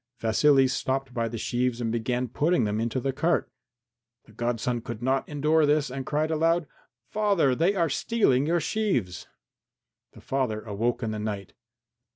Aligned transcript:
Vasily 0.17 0.67
stopped 0.67 1.13
by 1.13 1.27
the 1.27 1.37
sheaves 1.37 1.79
and 1.79 1.91
began 1.91 2.27
putting 2.27 2.63
them 2.63 2.81
into 2.81 2.99
the 2.99 3.13
cart. 3.13 3.51
The 4.23 4.31
godson 4.31 4.81
could 4.81 5.03
not 5.03 5.29
endure 5.29 5.67
this 5.67 5.91
and 5.91 6.07
cried 6.07 6.31
aloud, 6.31 6.65
"Father, 7.11 7.53
they 7.53 7.75
are 7.75 7.87
stealing 7.87 8.47
your 8.47 8.59
sheaves!" 8.59 9.27
The 10.13 10.21
father 10.21 10.63
awoke 10.63 11.03
in 11.03 11.11
the 11.11 11.19
night. 11.19 11.53